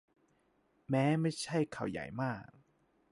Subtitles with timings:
[0.89, 2.49] แม้ไม่ใช่ข่าวใหญ่มาก